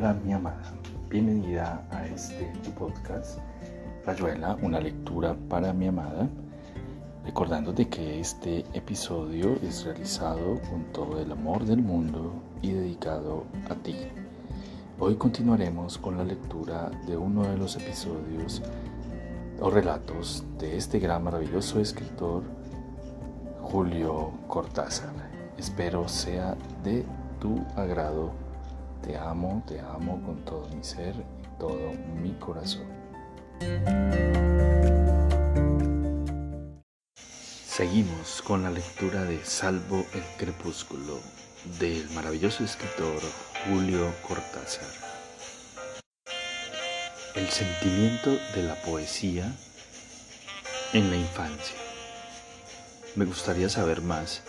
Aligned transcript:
Hola 0.00 0.14
mi 0.14 0.32
amada, 0.32 0.62
bienvenida 1.10 1.86
a 1.90 2.06
este 2.06 2.50
podcast 2.78 3.38
Rayuela, 4.06 4.56
una 4.62 4.80
lectura 4.80 5.36
para 5.50 5.74
mi 5.74 5.88
amada, 5.88 6.26
recordándote 7.22 7.86
que 7.86 8.18
este 8.18 8.60
episodio 8.72 9.56
es 9.62 9.84
realizado 9.84 10.58
con 10.70 10.84
todo 10.94 11.20
el 11.20 11.30
amor 11.30 11.66
del 11.66 11.82
mundo 11.82 12.32
y 12.62 12.70
dedicado 12.70 13.44
a 13.68 13.74
ti. 13.74 13.94
Hoy 14.98 15.16
continuaremos 15.16 15.98
con 15.98 16.16
la 16.16 16.24
lectura 16.24 16.90
de 17.06 17.18
uno 17.18 17.42
de 17.42 17.58
los 17.58 17.76
episodios 17.76 18.62
o 19.60 19.68
relatos 19.68 20.46
de 20.58 20.78
este 20.78 20.98
gran 20.98 21.24
maravilloso 21.24 21.78
escritor 21.78 22.42
Julio 23.60 24.30
Cortázar. 24.48 25.12
Espero 25.58 26.08
sea 26.08 26.56
de 26.82 27.04
tu 27.38 27.62
agrado. 27.76 28.39
Te 29.02 29.16
amo, 29.16 29.62
te 29.66 29.80
amo 29.80 30.22
con 30.24 30.44
todo 30.44 30.68
mi 30.68 30.84
ser 30.84 31.14
y 31.16 31.58
todo 31.58 31.92
mi 32.20 32.32
corazón. 32.34 32.86
Seguimos 37.66 38.42
con 38.42 38.62
la 38.62 38.70
lectura 38.70 39.24
de 39.24 39.42
Salvo 39.42 40.04
el 40.12 40.22
Crepúsculo 40.36 41.18
del 41.78 42.10
maravilloso 42.10 42.62
escritor 42.62 43.20
Julio 43.66 44.12
Cortázar. 44.26 44.86
El 47.34 47.48
sentimiento 47.48 48.30
de 48.54 48.62
la 48.64 48.74
poesía 48.82 49.50
en 50.92 51.10
la 51.10 51.16
infancia. 51.16 51.76
Me 53.16 53.24
gustaría 53.24 53.68
saber 53.70 54.02
más, 54.02 54.42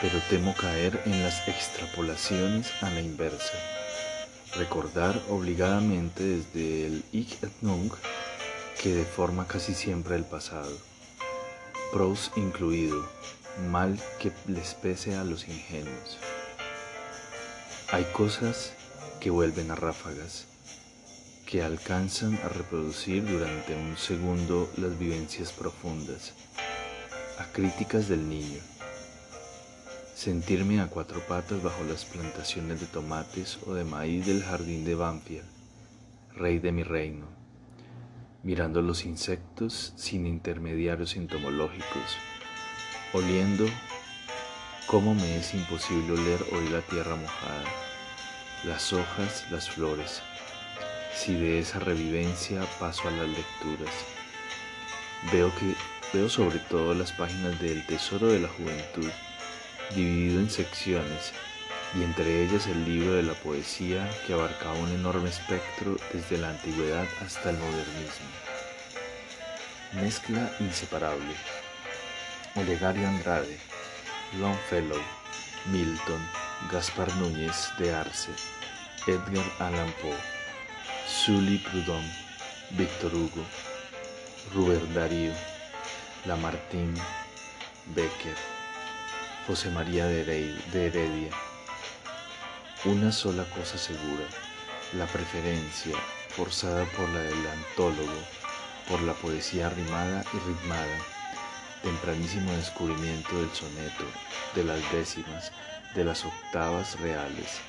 pero 0.00 0.20
temo 0.28 0.54
caer 0.54 1.00
en 1.06 1.22
las 1.22 1.48
extrapolaciones 1.48 2.70
a 2.82 2.90
la 2.90 3.00
inversa. 3.00 3.75
Recordar 4.58 5.20
obligadamente 5.28 6.24
desde 6.24 6.86
el 6.86 7.04
Ich 7.12 7.42
et 7.42 7.52
Nunc 7.60 7.92
que 8.80 8.94
deforma 8.94 9.46
casi 9.46 9.74
siempre 9.74 10.16
el 10.16 10.24
pasado. 10.24 10.72
Pros 11.92 12.30
incluido, 12.36 13.06
mal 13.70 14.00
que 14.18 14.32
les 14.46 14.74
pese 14.74 15.14
a 15.14 15.24
los 15.24 15.46
ingenuos. 15.46 16.18
Hay 17.92 18.04
cosas 18.14 18.72
que 19.20 19.28
vuelven 19.28 19.70
a 19.70 19.74
ráfagas, 19.74 20.46
que 21.46 21.62
alcanzan 21.62 22.38
a 22.42 22.48
reproducir 22.48 23.26
durante 23.26 23.74
un 23.74 23.96
segundo 23.98 24.70
las 24.78 24.98
vivencias 24.98 25.52
profundas, 25.52 26.32
a 27.38 27.44
críticas 27.52 28.08
del 28.08 28.26
niño. 28.26 28.60
Sentirme 30.16 30.80
a 30.80 30.86
cuatro 30.86 31.20
patas 31.20 31.62
bajo 31.62 31.84
las 31.84 32.06
plantaciones 32.06 32.80
de 32.80 32.86
tomates 32.86 33.58
o 33.66 33.74
de 33.74 33.84
maíz 33.84 34.24
del 34.24 34.42
jardín 34.42 34.82
de 34.86 34.94
Banfield, 34.94 35.44
rey 36.34 36.58
de 36.58 36.72
mi 36.72 36.84
reino, 36.84 37.26
mirando 38.42 38.80
los 38.80 39.04
insectos 39.04 39.92
sin 39.94 40.26
intermediarios 40.26 41.16
entomológicos, 41.16 42.16
oliendo 43.12 43.66
cómo 44.86 45.14
me 45.14 45.36
es 45.36 45.52
imposible 45.52 46.14
oler 46.14 46.40
hoy 46.50 46.66
la 46.70 46.80
tierra 46.80 47.14
mojada, 47.14 47.64
las 48.64 48.94
hojas, 48.94 49.44
las 49.50 49.68
flores, 49.68 50.22
si 51.14 51.34
de 51.34 51.58
esa 51.58 51.78
revivencia 51.78 52.62
paso 52.80 53.06
a 53.06 53.10
las 53.10 53.28
lecturas. 53.28 53.94
Veo 55.30 55.52
que 55.56 55.74
veo 56.16 56.30
sobre 56.30 56.58
todo 56.58 56.94
las 56.94 57.12
páginas 57.12 57.60
del 57.60 57.84
Tesoro 57.84 58.28
de 58.28 58.40
la 58.40 58.48
Juventud, 58.48 59.10
dividido 59.94 60.40
en 60.40 60.50
secciones, 60.50 61.32
y 61.94 62.02
entre 62.02 62.44
ellas 62.44 62.66
el 62.66 62.84
libro 62.84 63.14
de 63.14 63.22
la 63.22 63.34
poesía 63.34 64.10
que 64.26 64.32
abarcaba 64.32 64.74
un 64.74 64.90
enorme 64.90 65.28
espectro 65.28 65.96
desde 66.12 66.38
la 66.38 66.50
antigüedad 66.50 67.06
hasta 67.24 67.50
el 67.50 67.56
modernismo. 67.58 68.26
Mezcla 69.94 70.50
inseparable. 70.60 71.34
Olegario 72.56 73.06
Andrade, 73.06 73.58
Longfellow, 74.40 75.00
Milton, 75.66 76.20
Gaspar 76.72 77.14
Núñez 77.16 77.70
de 77.78 77.94
Arce, 77.94 78.32
Edgar 79.06 79.44
Allan 79.58 79.92
Poe, 80.02 80.16
Sully 81.06 81.58
Proudhon, 81.58 82.04
Víctor 82.70 83.14
Hugo, 83.14 83.44
Rubén 84.52 84.94
Darío, 84.94 85.32
Lamartine, 86.24 87.00
Becker, 87.94 88.55
José 89.46 89.70
María 89.70 90.06
de 90.06 90.22
Heredia. 90.22 91.30
Una 92.84 93.12
sola 93.12 93.44
cosa 93.44 93.78
segura, 93.78 94.24
la 94.94 95.06
preferencia 95.06 95.96
forzada 96.30 96.84
por 96.96 97.08
la 97.10 97.20
del 97.20 97.46
antólogo, 97.46 98.18
por 98.88 99.00
la 99.02 99.12
poesía 99.12 99.70
rimada 99.70 100.24
y 100.32 100.38
ritmada, 100.48 100.98
tempranísimo 101.80 102.50
descubrimiento 102.54 103.38
del 103.38 103.50
soneto, 103.50 104.04
de 104.56 104.64
las 104.64 104.80
décimas, 104.90 105.52
de 105.94 106.02
las 106.02 106.24
octavas 106.24 106.98
reales, 106.98 107.60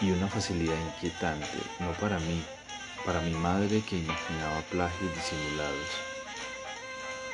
y 0.00 0.10
una 0.10 0.28
facilidad 0.28 0.78
inquietante, 0.86 1.58
no 1.80 1.92
para 2.00 2.18
mí, 2.20 2.42
para 3.04 3.20
mi 3.20 3.32
madre 3.32 3.82
que 3.82 3.98
imaginaba 3.98 4.62
plagios 4.70 5.14
disimulados. 5.14 6.13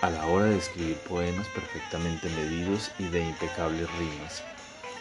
A 0.02 0.08
la 0.08 0.26
hora 0.28 0.46
de 0.46 0.56
escribir 0.56 0.96
poemas 0.96 1.46
perfectamente 1.48 2.30
medidos 2.30 2.90
y 2.98 3.04
de 3.08 3.22
impecables 3.22 3.86
rimas. 3.98 4.42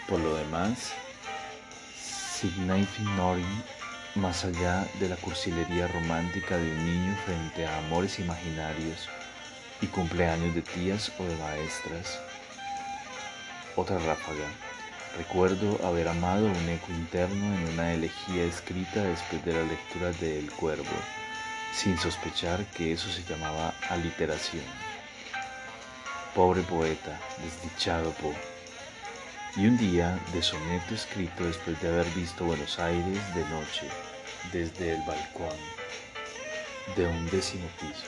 Por 0.09 0.19
lo 0.19 0.35
demás, 0.35 0.91
Norim, 3.15 3.61
más 4.15 4.43
allá 4.43 4.85
de 4.99 5.07
la 5.07 5.15
cursilería 5.15 5.87
romántica 5.87 6.57
de 6.57 6.69
un 6.69 6.85
niño 6.85 7.17
frente 7.25 7.65
a 7.65 7.77
amores 7.77 8.19
imaginarios 8.19 9.07
y 9.81 9.87
cumpleaños 9.87 10.53
de 10.53 10.63
tías 10.63 11.13
o 11.17 11.23
de 11.23 11.35
maestras. 11.37 12.19
Otra 13.77 13.99
ráfaga. 13.99 14.49
Recuerdo 15.17 15.79
haber 15.87 16.09
amado 16.09 16.45
un 16.45 16.69
eco 16.69 16.91
interno 16.91 17.55
en 17.55 17.69
una 17.69 17.93
elegía 17.93 18.43
escrita 18.43 19.01
después 19.03 19.45
de 19.45 19.53
la 19.53 19.63
lectura 19.63 20.11
de 20.19 20.39
El 20.39 20.51
Cuervo, 20.51 20.83
sin 21.73 21.97
sospechar 21.97 22.65
que 22.65 22.91
eso 22.91 23.09
se 23.09 23.23
llamaba 23.23 23.73
aliteración. 23.89 24.88
Pobre 26.35 26.61
poeta, 26.61 27.19
desdichado 27.43 28.11
Poe. 28.11 28.35
Y 29.55 29.65
un 29.65 29.77
día 29.77 30.19
de 30.31 30.43
soneto 30.43 30.93
escrito 30.93 31.43
después 31.43 31.81
de 31.81 31.89
haber 31.89 32.05
visto 32.11 32.45
Buenos 32.45 32.77
Aires 32.77 33.35
de 33.35 33.43
noche 33.45 33.87
desde 34.53 34.93
el 34.93 35.01
balcón 35.07 35.57
de 36.95 37.07
un 37.07 37.29
décimo 37.31 37.67
piso. 37.79 38.05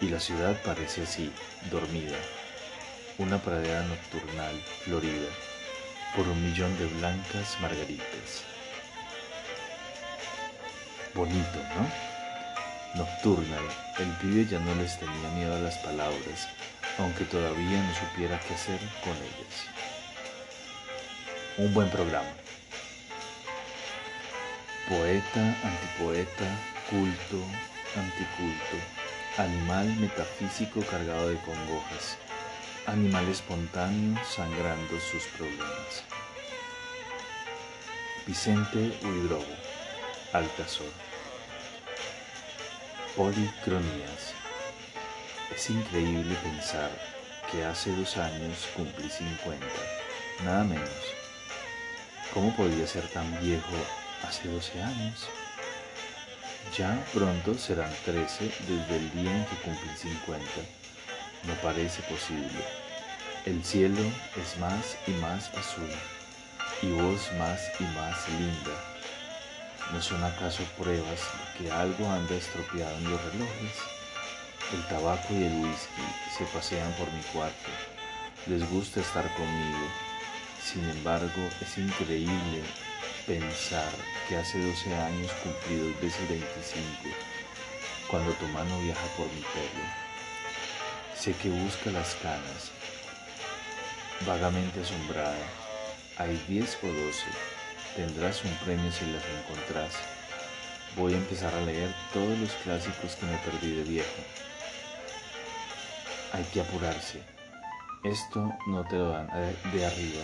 Y 0.00 0.08
la 0.10 0.20
ciudad 0.20 0.60
parece 0.62 1.02
así, 1.02 1.32
dormida, 1.70 2.16
una 3.16 3.38
pradera 3.38 3.82
nocturnal 3.82 4.54
florida 4.84 5.28
por 6.14 6.28
un 6.28 6.44
millón 6.44 6.76
de 6.78 6.86
blancas 6.86 7.56
margaritas. 7.60 8.44
Bonito, 11.14 11.58
¿no? 11.74 12.07
Nocturnal, 12.94 13.64
el 13.98 14.08
pibe 14.18 14.46
ya 14.46 14.58
no 14.58 14.74
les 14.74 14.98
tenía 14.98 15.28
miedo 15.34 15.54
a 15.54 15.60
las 15.60 15.76
palabras, 15.78 16.48
aunque 16.98 17.24
todavía 17.24 17.82
no 17.82 17.94
supiera 17.94 18.40
qué 18.40 18.54
hacer 18.54 18.80
con 19.04 19.14
ellas. 19.16 19.66
Un 21.58 21.74
buen 21.74 21.90
programa. 21.90 22.30
Poeta, 24.88 25.56
antipoeta, 25.62 26.46
culto, 26.88 27.44
anticulto, 27.96 28.76
animal 29.36 29.86
metafísico 29.96 30.80
cargado 30.82 31.28
de 31.28 31.36
congojas 31.38 32.18
animal 32.88 33.28
espontáneo 33.28 34.18
sangrando 34.24 34.98
sus 34.98 35.22
problemas. 35.36 36.04
Vicente 38.26 38.98
Huidrobo, 39.02 39.44
Altazor. 40.32 41.07
Policronías. 43.18 44.32
Es 45.52 45.70
increíble 45.70 46.36
pensar 46.40 46.88
que 47.50 47.64
hace 47.64 47.90
dos 47.96 48.16
años 48.16 48.68
cumplí 48.76 49.10
50, 49.10 49.66
nada 50.44 50.62
menos. 50.62 50.88
¿Cómo 52.32 52.54
podía 52.54 52.86
ser 52.86 53.08
tan 53.08 53.28
viejo 53.40 53.74
hace 54.22 54.46
12 54.46 54.80
años? 54.80 55.26
Ya 56.76 57.04
pronto 57.12 57.54
serán 57.54 57.92
13 58.04 58.52
desde 58.68 58.96
el 58.96 59.10
día 59.10 59.36
en 59.36 59.44
que 59.46 59.56
cumplí 59.64 59.90
50 59.96 60.44
no 61.42 61.54
parece 61.54 62.02
posible. 62.02 62.64
El 63.46 63.64
cielo 63.64 64.04
es 64.40 64.56
más 64.60 64.96
y 65.08 65.10
más 65.20 65.52
azul 65.56 65.90
y 66.82 66.90
vos 66.92 67.32
más 67.36 67.60
y 67.80 67.82
más 67.82 68.28
linda. 68.28 68.87
¿No 69.92 70.02
son 70.02 70.22
acaso 70.22 70.62
pruebas 70.76 71.20
que 71.56 71.70
algo 71.70 72.10
anda 72.10 72.34
estropeado 72.34 72.94
en 72.98 73.10
los 73.10 73.24
relojes? 73.24 73.72
El 74.74 74.86
tabaco 74.86 75.32
y 75.32 75.44
el 75.44 75.64
whisky 75.64 76.02
se 76.36 76.44
pasean 76.44 76.92
por 76.92 77.10
mi 77.10 77.22
cuarto. 77.32 77.70
Les 78.46 78.68
gusta 78.70 79.00
estar 79.00 79.34
conmigo. 79.34 79.86
Sin 80.62 80.86
embargo, 80.90 81.40
es 81.62 81.78
increíble 81.78 82.62
pensar 83.26 83.90
que 84.28 84.36
hace 84.36 84.60
12 84.60 84.94
años 84.94 85.32
cumplidos 85.42 85.98
veces 86.02 86.28
25, 86.28 86.84
cuando 88.10 88.32
tu 88.32 88.46
mano 88.48 88.78
viaja 88.82 89.06
por 89.16 89.26
mi 89.28 89.40
pelo. 89.40 89.86
Sé 91.16 91.32
que 91.32 91.48
busca 91.48 91.90
las 91.90 92.14
canas, 92.16 92.70
vagamente 94.26 94.82
asombrada. 94.82 95.48
Hay 96.18 96.36
10 96.46 96.78
o 96.82 96.86
12, 96.88 97.57
tendrás 97.98 98.44
un 98.44 98.54
premio 98.64 98.92
si 98.92 99.04
las 99.06 99.24
encontrás. 99.42 99.92
Voy 100.94 101.14
a 101.14 101.16
empezar 101.16 101.52
a 101.52 101.60
leer 101.62 101.92
todos 102.12 102.38
los 102.38 102.52
clásicos 102.62 103.16
que 103.16 103.26
me 103.26 103.36
perdí 103.38 103.74
de 103.74 103.82
viejo. 103.82 104.22
Hay 106.32 106.44
que 106.44 106.60
apurarse. 106.60 107.20
Esto 108.04 108.54
no 108.68 108.86
te 108.86 108.94
lo 108.94 109.10
dan 109.10 109.26
de 109.72 109.84
arriba. 109.84 110.22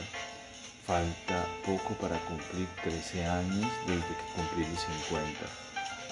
Falta 0.87 1.45
poco 1.67 1.95
para 1.95 2.17
cumplir 2.27 2.69
13 2.85 3.27
años 3.27 3.69
desde 3.89 4.07
que 4.07 4.25
cumplí 4.37 4.65
los 4.71 4.83
50. 5.09 5.45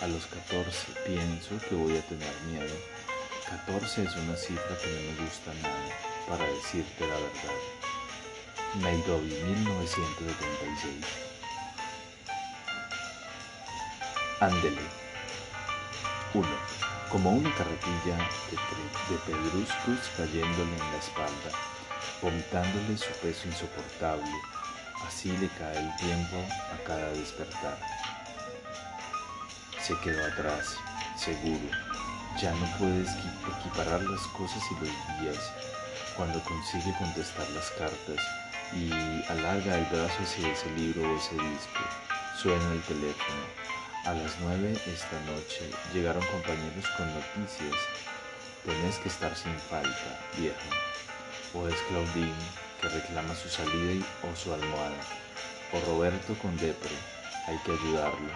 A 0.03 0.09
los 0.09 0.27
14 0.27 0.95
pienso 1.07 1.61
que 1.69 1.77
voy 1.77 1.97
a 1.97 2.03
tener 2.03 2.35
miedo. 2.51 2.75
14 3.49 4.03
es 4.03 4.17
una 4.17 4.37
cifra 4.37 4.77
que 4.83 4.91
no 4.91 5.01
me 5.13 5.19
gusta 5.25 5.55
nada, 5.63 5.87
para 6.29 6.45
decirte 6.45 7.07
la 7.07 7.15
verdad. 7.15 7.55
Nairobi, 8.81 9.29
1976. 9.29 11.32
Ándele. 14.43 14.83
1 16.35 16.49
como 17.11 17.31
una 17.31 17.55
carretilla 17.55 18.17
de, 18.51 19.17
pedruscos 19.27 20.11
cayéndole 20.17 20.73
en 20.73 20.93
la 20.93 20.99
espalda, 20.99 21.51
vomitándole 22.21 22.99
su 22.99 23.13
peso 23.21 23.47
insoportable. 23.47 24.33
Así 25.07 25.31
le 25.37 25.47
cae 25.59 25.79
el 25.79 25.95
tiempo 25.97 26.39
a 26.75 26.85
cada 26.85 27.11
despertar. 27.11 27.79
Se 29.81 29.97
quedó 30.01 30.25
atrás, 30.25 30.77
seguro. 31.17 31.69
Ya 32.41 32.51
no 32.53 32.67
puedes 32.79 33.11
equiparar 33.11 34.03
las 34.03 34.23
cosas 34.29 34.63
y 34.73 34.75
los 34.85 35.21
días. 35.21 35.53
Cuando 36.17 36.43
consigue 36.43 36.93
contestar 36.99 37.49
las 37.51 37.71
cartas 37.73 38.27
y 38.73 38.91
alarga 39.31 39.79
el 39.79 39.85
brazo 39.85 40.21
hacia 40.21 40.53
ese 40.53 40.69
libro 40.73 41.13
o 41.13 41.17
ese 41.17 41.35
disco, 41.35 41.85
suena 42.37 42.73
el 42.73 42.83
teléfono 42.83 43.63
a 44.05 44.13
las 44.15 44.33
nueve 44.41 44.73
esta 44.87 45.21
noche 45.31 45.71
llegaron 45.95 46.25
compañeros 46.27 46.87
con 46.97 47.07
noticias. 47.15 47.77
Tenés 48.65 48.97
que 48.99 49.09
estar 49.09 49.37
sin 49.37 49.57
falta, 49.59 50.19
viejo. 50.37 50.57
O 51.55 51.69
es 51.69 51.77
Claudine 51.89 52.33
que 52.81 52.89
reclama 52.89 53.35
su 53.35 53.49
salida 53.49 54.05
o 54.23 54.37
su 54.37 54.53
almohada. 54.53 55.03
O 55.73 55.81
Roberto 55.87 56.35
con 56.43 56.57
depre, 56.57 56.91
hay 57.47 57.57
que 57.59 57.73
ayudarlo. 57.73 58.33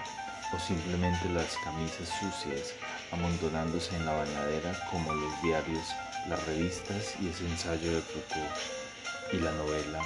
O 0.54 0.58
simplemente 0.60 1.28
las 1.30 1.56
camisas 1.64 2.08
sucias 2.20 2.74
amontonándose 3.10 3.96
en 3.96 4.06
la 4.06 4.12
bañadera 4.12 4.72
como 4.90 5.12
los 5.12 5.42
diarios, 5.42 5.86
las 6.28 6.44
revistas 6.46 7.14
y 7.20 7.28
ese 7.28 7.44
ensayo 7.46 7.92
de 7.92 8.02
Foucault. 8.02 9.32
Y 9.32 9.38
la 9.38 9.50
novela 9.52 10.00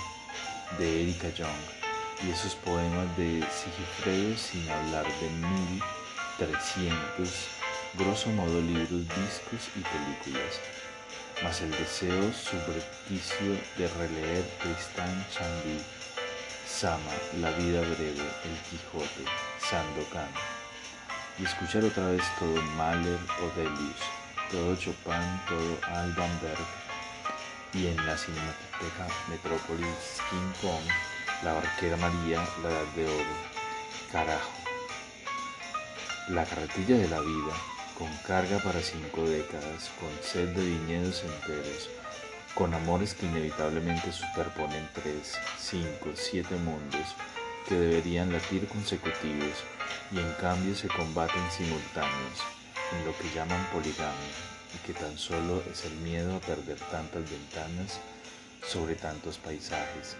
de 0.78 1.02
Erika 1.02 1.28
Young 1.30 1.79
y 2.22 2.30
esos 2.30 2.54
poemas 2.56 3.16
de 3.16 3.42
Sigifredo 3.50 4.36
sin 4.36 4.68
hablar 4.68 5.06
de 5.20 5.30
1300, 6.38 7.48
grosso 7.94 8.28
modo 8.30 8.60
libros, 8.60 8.90
discos 8.90 9.70
y 9.74 9.80
películas, 9.80 10.60
más 11.42 11.60
el 11.62 11.70
deseo 11.70 12.32
subrepticio 12.32 13.58
de 13.78 13.88
releer 13.98 14.44
Tristan 14.60 15.26
Chandy, 15.30 15.80
Sama, 16.66 17.12
La 17.40 17.50
vida 17.52 17.80
breve, 17.80 18.20
El 18.44 18.58
Quijote, 18.68 19.24
Sandokan, 19.58 20.28
y 21.38 21.44
escuchar 21.44 21.84
otra 21.84 22.06
vez 22.10 22.22
todo 22.38 22.60
Mahler 22.76 23.18
o 23.42 23.58
Delius, 23.58 24.02
todo 24.50 24.76
Chopin, 24.76 25.40
todo 25.48 25.78
Alban 25.96 26.40
Berg, 26.42 26.66
y 27.72 27.86
en 27.86 27.96
la 28.04 28.16
Cinemateca 28.16 29.06
Metrópolis 29.28 30.20
King 30.28 30.52
Kong, 30.60 30.84
la 31.42 31.54
barquera 31.54 31.96
María, 31.96 32.46
la 32.62 32.68
edad 32.68 32.86
de 32.94 33.06
oro. 33.06 33.34
Carajo. 34.12 34.50
La 36.28 36.44
carretilla 36.44 36.98
de 36.98 37.08
la 37.08 37.20
vida, 37.20 37.54
con 37.96 38.08
carga 38.26 38.58
para 38.58 38.80
cinco 38.82 39.22
décadas, 39.22 39.90
con 39.98 40.10
sed 40.22 40.48
de 40.48 40.62
viñedos 40.62 41.24
enteros, 41.24 41.88
con 42.54 42.74
amores 42.74 43.14
que 43.14 43.26
inevitablemente 43.26 44.12
superponen 44.12 44.86
tres, 44.92 45.38
cinco, 45.58 46.10
siete 46.14 46.56
mundos 46.56 47.14
que 47.66 47.74
deberían 47.74 48.32
latir 48.32 48.66
consecutivos 48.68 49.64
y 50.12 50.18
en 50.18 50.32
cambio 50.40 50.74
se 50.74 50.88
combaten 50.88 51.50
simultáneos 51.50 52.40
en 52.92 53.06
lo 53.06 53.16
que 53.16 53.30
llaman 53.34 53.64
poligamia 53.72 54.34
y 54.74 54.86
que 54.86 54.92
tan 54.92 55.16
solo 55.16 55.62
es 55.72 55.84
el 55.84 55.94
miedo 55.98 56.36
a 56.36 56.40
perder 56.40 56.78
tantas 56.90 57.30
ventanas 57.30 57.98
sobre 58.66 58.94
tantos 58.94 59.38
paisajes 59.38 60.16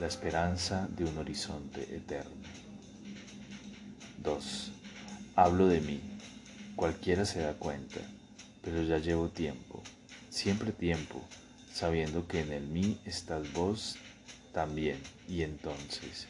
la 0.00 0.06
esperanza 0.06 0.88
de 0.96 1.04
un 1.04 1.16
horizonte 1.18 1.82
eterno. 1.94 2.32
2. 4.22 4.72
Hablo 5.36 5.68
de 5.68 5.80
mí. 5.80 6.00
Cualquiera 6.74 7.24
se 7.24 7.40
da 7.40 7.54
cuenta, 7.54 8.00
pero 8.62 8.82
ya 8.82 8.98
llevo 8.98 9.28
tiempo, 9.28 9.82
siempre 10.30 10.72
tiempo, 10.72 11.22
sabiendo 11.72 12.26
que 12.26 12.40
en 12.40 12.52
el 12.52 12.66
mí 12.66 12.98
estás 13.04 13.52
vos 13.52 13.96
también, 14.52 15.00
y 15.28 15.42
entonces 15.42 16.26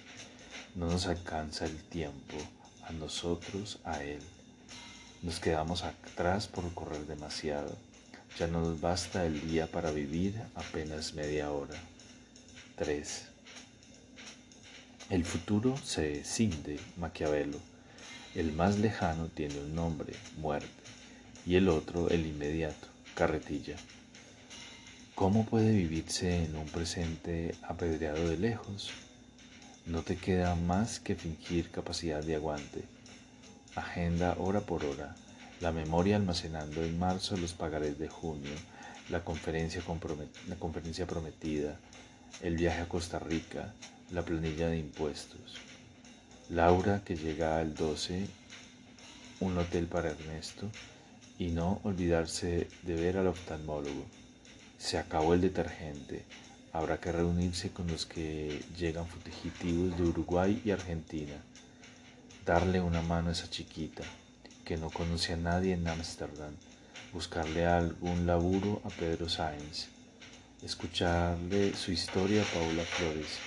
no 0.75 0.87
nos 0.87 1.07
alcanza 1.07 1.65
el 1.65 1.83
tiempo 1.85 2.37
a 2.83 2.93
nosotros, 2.93 3.79
a 3.85 4.03
Él. 4.03 4.21
Nos 5.23 5.41
quedamos 5.41 5.85
atrás 5.85 6.49
por 6.49 6.71
correr 6.75 7.07
demasiado. 7.07 7.79
Ya 8.39 8.47
no 8.47 8.61
nos 8.61 8.81
basta 8.81 9.25
el 9.25 9.49
día 9.49 9.71
para 9.71 9.91
vivir 9.91 10.39
apenas 10.55 11.15
media 11.15 11.51
hora. 11.51 11.77
3. 12.77 13.34
El 15.11 15.27
futuro 15.27 15.77
se 15.77 16.25
cinde, 16.25 16.81
Maquiavelo. 16.97 17.59
El 18.35 18.53
más 18.53 18.79
lejano 18.79 19.29
tiene 19.29 19.59
un 19.59 19.75
nombre, 19.75 20.15
muerte, 20.39 20.69
y 21.45 21.57
el 21.57 21.69
otro, 21.69 22.09
el 22.09 22.25
inmediato, 22.25 22.89
carretilla. 23.15 23.77
¿Cómo 25.15 25.45
puede 25.45 25.73
vivirse 25.73 26.45
en 26.45 26.57
un 26.57 26.65
presente 26.67 27.55
apedreado 27.63 28.27
de 28.27 28.39
lejos? 28.39 28.93
No 29.85 30.01
te 30.01 30.17
queda 30.17 30.55
más 30.55 31.01
que 31.01 31.17
fingir 31.17 31.71
capacidad 31.71 32.25
de 32.25 32.37
aguante. 32.37 32.85
Agenda 33.77 34.35
hora 34.39 34.61
por 34.61 34.87
hora, 34.87 35.15
la 35.61 35.71
memoria 35.71 36.17
almacenando 36.17 36.83
en 36.83 36.99
marzo 36.99 37.37
los 37.37 37.53
pagarés 37.53 37.99
de 37.99 38.09
junio, 38.09 38.55
la 39.11 39.23
conferencia 39.23 39.83
prometida, 41.07 41.79
el 42.41 42.57
viaje 42.57 42.81
a 42.81 42.89
Costa 42.89 43.19
Rica, 43.19 43.75
la 44.11 44.25
planilla 44.25 44.69
de 44.69 44.79
impuestos. 44.79 45.59
Laura 46.51 47.03
que 47.05 47.17
llega 47.17 47.59
al 47.59 47.75
12, 47.75 48.27
un 49.41 49.59
hotel 49.59 49.87
para 49.87 50.11
Ernesto 50.11 50.71
y 51.39 51.49
no 51.49 51.81
olvidarse 51.85 52.69
de 52.83 52.95
ver 52.95 53.17
al 53.17 53.29
oftalmólogo. 53.29 54.07
Se 54.79 54.99
acabó 54.99 55.35
el 55.35 55.41
detergente. 55.41 56.25
Habrá 56.73 56.99
que 56.99 57.13
reunirse 57.13 57.71
con 57.71 57.87
los 57.87 58.05
que 58.05 58.63
llegan 58.77 59.07
fugitivos 59.07 59.97
de 59.97 60.03
Uruguay 60.03 60.61
y 60.65 60.71
Argentina. 60.71 61.37
Darle 62.45 62.81
una 62.81 63.01
mano 63.01 63.31
a 63.31 63.33
esa 63.33 63.49
chiquita 63.49 64.05
que 64.65 64.77
no 64.77 64.91
conoce 64.91 65.33
a 65.33 65.37
nadie 65.37 65.75
en 65.75 65.89
Ámsterdam. 65.89 66.55
Buscarle 67.13 67.67
algún 67.67 68.27
laburo 68.27 68.83
a 68.85 68.89
Pedro 68.91 69.29
Sáenz. 69.29 69.87
Escucharle 70.63 71.75
su 71.75 71.93
historia 71.93 72.43
a 72.43 72.47
Paula 72.47 72.85
Flores 72.85 73.39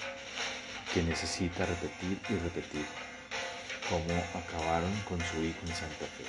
que 0.94 1.04
necesita 1.04 1.66
repetir 1.66 2.20
y 2.30 2.34
repetir 2.36 2.86
cómo 3.90 4.24
acabaron 4.36 4.92
con 5.08 5.20
su 5.20 5.44
hijo 5.44 5.60
en 5.64 5.76
Santa 5.76 6.06
Fe. 6.18 6.26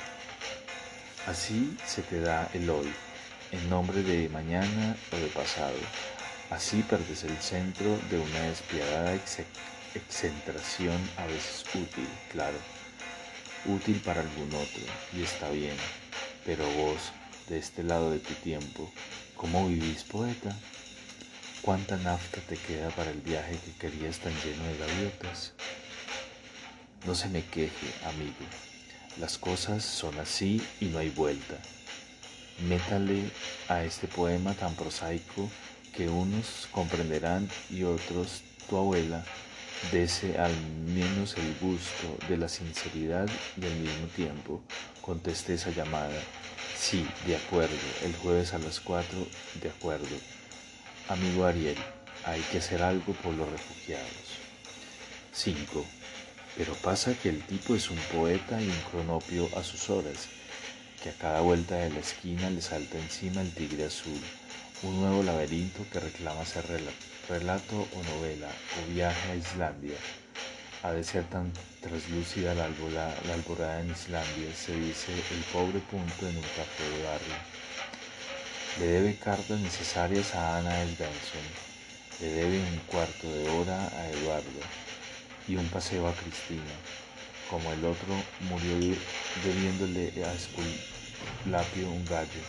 Así 1.26 1.76
se 1.86 2.02
te 2.02 2.20
da 2.20 2.48
el 2.54 2.70
hoy, 2.70 2.92
en 3.52 3.68
nombre 3.68 4.02
de 4.02 4.28
mañana 4.28 4.96
o 5.12 5.16
de 5.16 5.26
pasado. 5.28 5.76
Así 6.50 6.82
perdes 6.82 7.24
el 7.24 7.36
centro 7.38 7.98
de 8.10 8.18
una 8.18 8.40
despiadada 8.40 9.14
excentración 9.94 10.96
a 11.16 11.26
veces 11.26 11.64
útil, 11.74 12.08
claro, 12.32 12.56
útil 13.66 14.00
para 14.00 14.20
algún 14.22 14.48
otro, 14.54 14.82
y 15.12 15.22
está 15.22 15.50
bien, 15.50 15.76
pero 16.46 16.64
vos, 16.72 17.12
de 17.48 17.58
este 17.58 17.82
lado 17.82 18.10
de 18.10 18.20
tu 18.20 18.32
tiempo, 18.34 18.90
¿cómo 19.36 19.68
vivís 19.68 20.04
poeta? 20.04 20.56
¿Cuánta 21.68 21.98
nafta 21.98 22.40
te 22.40 22.56
queda 22.56 22.88
para 22.88 23.10
el 23.10 23.20
viaje 23.20 23.58
que 23.62 23.72
querías 23.72 24.20
tan 24.20 24.32
lleno 24.42 24.64
de 24.64 24.78
gaviotas? 24.78 25.52
No 27.06 27.14
se 27.14 27.28
me 27.28 27.44
queje, 27.44 27.92
amigo. 28.06 28.32
Las 29.20 29.37
cosas 29.37 29.84
son 29.84 30.18
así 30.18 30.66
y 30.80 30.87
no 30.87 30.96
hay 30.96 31.10
vuelta. 31.10 31.58
Métale 32.66 33.22
a 33.68 33.84
este 33.84 34.08
poema 34.08 34.54
tan 34.54 34.75
prosaico 34.76 35.50
que 35.94 36.08
unos 36.08 36.68
comprenderán 36.72 37.46
y 37.68 37.82
otros, 37.82 38.44
tu 38.66 38.78
abuela, 38.78 39.22
dese 39.92 40.38
al 40.38 40.56
menos 40.87 41.37
el 41.37 41.54
gusto 41.60 42.16
de 42.30 42.38
la 42.38 42.48
sinceridad 42.48 43.28
y 43.60 43.66
al 43.66 43.75
mismo 43.75 44.06
tiempo 44.16 44.62
contesté 45.02 45.52
esa 45.52 45.68
llamada. 45.68 46.18
Sí, 46.78 47.06
de 47.26 47.37
acuerdo, 47.37 47.76
el 48.06 48.16
jueves 48.16 48.54
a 48.54 48.58
las 48.58 48.80
cuatro, 48.80 49.18
de 49.60 49.68
acuerdo. 49.68 50.16
Amigo 51.08 51.46
Ariel, 51.46 51.78
hay 52.26 52.42
que 52.52 52.58
hacer 52.58 52.82
algo 52.82 53.14
por 53.14 53.32
los 53.32 53.50
refugiados. 53.50 54.28
5. 55.32 55.82
Pero 56.54 56.74
pasa 56.74 57.14
que 57.14 57.30
el 57.30 57.42
tipo 57.44 57.74
es 57.74 57.88
un 57.88 57.96
poeta 58.12 58.60
y 58.60 58.68
un 58.68 58.80
cronopio 58.90 59.48
a 59.56 59.64
sus 59.64 59.88
horas, 59.88 60.28
que 61.02 61.08
a 61.08 61.14
cada 61.14 61.40
vuelta 61.40 61.76
de 61.76 61.88
la 61.88 62.00
esquina 62.00 62.50
le 62.50 62.60
salta 62.60 62.98
encima 62.98 63.40
el 63.40 63.54
tigre 63.54 63.86
azul, 63.86 64.20
un 64.82 65.00
nuevo 65.00 65.22
laberinto 65.22 65.82
que 65.90 65.98
reclama 65.98 66.44
ser 66.44 66.66
relato 67.26 67.88
o 67.94 68.02
novela 68.14 68.50
o 68.76 68.92
viaje 68.92 69.32
a 69.32 69.36
Islandia. 69.36 69.96
Ha 70.82 70.92
de 70.92 71.04
ser 71.04 71.24
tan 71.24 71.50
traslúcida 71.80 72.54
la, 72.54 72.66
alborada, 72.66 73.80
en 73.80 73.92
Islandia, 73.92 74.54
se 74.54 74.78
dice 74.78 75.12
el 75.14 75.42
pobre 75.54 75.80
punto 75.90 76.28
en 76.28 76.36
un 76.36 76.42
café 76.54 76.84
de 76.84 77.02
barrio. 77.02 77.67
Le 78.76 78.87
debe 78.87 79.16
cartas 79.16 79.58
necesarias 79.58 80.34
a 80.37 80.58
Ana 80.58 80.70
Benson, 80.70 81.46
le 82.20 82.28
debe 82.28 82.60
un 82.60 82.78
cuarto 82.87 83.28
de 83.28 83.48
hora 83.48 83.88
a 83.88 84.08
Eduardo 84.10 84.60
y 85.48 85.56
un 85.56 85.68
paseo 85.68 86.06
a 86.06 86.12
Cristina, 86.12 86.62
como 87.50 87.72
el 87.72 87.84
otro 87.84 88.14
murió 88.38 88.96
debiéndole 89.42 90.12
a 90.25 90.32
Esculapio 90.32 91.90
un 91.90 92.04
gallo. 92.04 92.42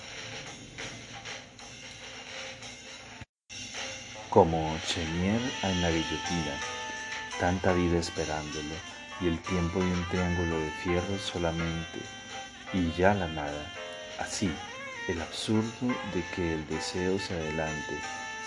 Como 4.29 4.77
Chenier 4.85 5.41
en 5.63 5.81
la 5.81 5.89
guillotina, 5.89 6.59
tanta 7.39 7.73
vida 7.73 7.97
esperándolo 7.97 8.75
y 9.19 9.27
el 9.27 9.39
tiempo 9.39 9.79
de 9.79 9.85
un 9.85 10.07
triángulo 10.09 10.59
de 10.59 10.69
fierro 10.83 11.17
solamente 11.17 11.99
y 12.73 12.91
ya 12.91 13.15
la 13.15 13.27
nada. 13.29 13.73
Así, 14.19 14.51
el 15.09 15.19
absurdo 15.23 15.87
de 16.13 16.23
que 16.35 16.53
el 16.53 16.67
deseo 16.67 17.17
se 17.17 17.33
adelante 17.33 17.97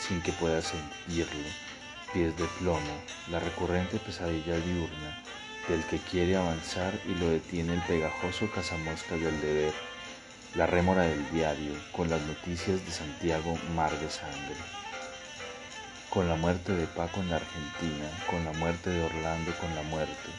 sin 0.00 0.22
que 0.22 0.30
pueda 0.30 0.62
sentirlo, 0.62 1.48
pies 2.12 2.36
de 2.36 2.44
plomo, 2.60 3.02
la 3.32 3.40
recurrente 3.40 3.98
pesadilla 3.98 4.56
diurna 4.58 5.22
del 5.68 5.82
que 5.86 5.98
quiere 5.98 6.36
avanzar 6.36 6.92
y 7.04 7.16
lo 7.16 7.30
detiene 7.30 7.74
el 7.74 7.82
pegajoso 7.82 8.48
cazamoscas 8.54 9.20
del 9.20 9.40
deber, 9.40 9.72
la 10.54 10.68
rémora 10.68 11.02
del 11.02 11.28
diario 11.32 11.72
con 11.90 12.08
las 12.08 12.22
noticias 12.22 12.84
de 12.86 12.92
Santiago 12.92 13.58
mar 13.74 13.90
de 13.98 14.08
sangre. 14.08 14.62
Con 16.10 16.28
la 16.28 16.36
muerte 16.36 16.74
de 16.74 16.86
Paco 16.86 17.20
en 17.20 17.30
la 17.30 17.36
Argentina, 17.36 18.08
con 18.30 18.44
la 18.44 18.52
muerte 18.52 18.90
de 18.90 19.04
Orlando 19.04 19.52
con 19.60 19.74
la 19.74 19.82
muerte, 19.82 20.30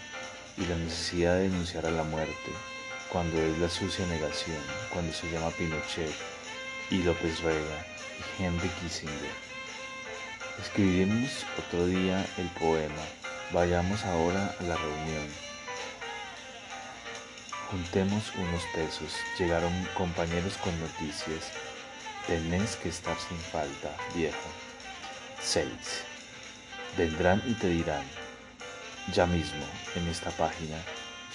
y 0.57 0.65
la 0.67 0.77
necesidad 0.77 1.35
de 1.35 1.49
denunciar 1.49 1.85
a 1.85 1.91
la 1.91 2.03
muerte, 2.03 2.51
cuando 3.13 3.39
es 3.39 3.55
la 3.59 3.69
sucia 3.69 4.07
negación, 4.07 4.57
cuando 4.91 5.13
se 5.13 5.29
llama 5.29 5.51
Pinochet 5.51 6.11
y 6.89 7.03
López 7.03 7.43
Vega 7.43 7.85
y 8.39 8.43
Henry 8.43 8.67
Kissinger. 8.81 9.31
Escribiremos 10.59 11.45
otro 11.59 11.85
día 11.85 12.25
el 12.39 12.47
poema, 12.59 13.03
vayamos 13.51 14.03
ahora 14.05 14.55
a 14.59 14.63
la 14.63 14.75
reunión. 14.75 15.27
Juntemos 17.69 18.33
unos 18.35 18.63
pesos, 18.73 19.13
llegaron 19.37 19.71
compañeros 19.95 20.57
con 20.57 20.77
noticias, 20.79 21.51
tenés 22.25 22.75
que 22.77 22.89
estar 22.89 23.15
sin 23.19 23.37
falta, 23.37 23.95
viejo. 24.15 24.49
6. 25.39 25.67
Vendrán 26.97 27.43
y 27.45 27.53
te 27.53 27.67
dirán, 27.67 28.05
ya 29.13 29.27
mismo, 29.27 29.65
en 29.95 30.07
esta 30.07 30.31
página, 30.31 30.77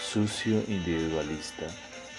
sucio 0.00 0.62
individualista, 0.68 1.66